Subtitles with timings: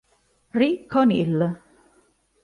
[0.59, 1.37] Ri Chon-il